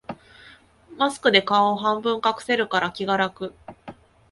[0.97, 3.53] マスクで顔を半分隠せるから気が楽